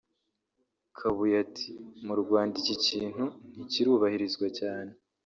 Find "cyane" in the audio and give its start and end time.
4.59-4.91